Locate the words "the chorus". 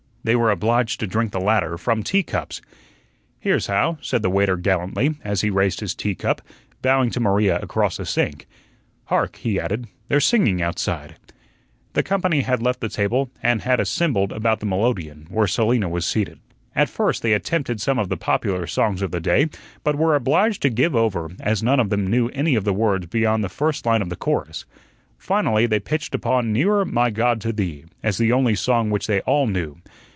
24.09-24.65